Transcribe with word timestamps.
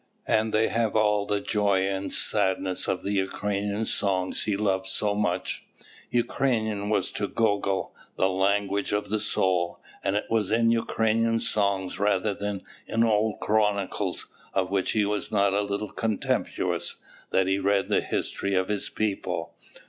And 0.27 0.51
they 0.51 0.67
have 0.69 0.95
all 0.95 1.27
the 1.27 1.39
joy 1.39 1.81
and 1.81 2.11
sadness 2.11 2.87
of 2.87 3.03
the 3.03 3.11
Ukrainian 3.11 3.85
songs 3.85 4.45
he 4.45 4.57
loved 4.57 4.87
so 4.87 5.13
much. 5.13 5.63
Ukrainian 6.09 6.89
was 6.89 7.11
to 7.11 7.27
Gogol 7.27 7.93
"the 8.17 8.27
language 8.27 8.93
of 8.93 9.09
the 9.09 9.19
soul," 9.19 9.79
and 10.03 10.15
it 10.15 10.25
was 10.27 10.49
in 10.51 10.71
Ukrainian 10.71 11.39
songs 11.39 11.99
rather 11.99 12.33
than 12.33 12.63
in 12.87 13.03
old 13.03 13.39
chronicles, 13.41 14.25
of 14.55 14.71
which 14.71 14.93
he 14.93 15.05
was 15.05 15.31
not 15.31 15.53
a 15.53 15.61
little 15.61 15.91
contemptuous, 15.91 16.95
that 17.29 17.45
he 17.45 17.59
read 17.59 17.89
the 17.89 18.01
history 18.01 18.55
of 18.55 18.69
his 18.69 18.89
people. 18.89 19.53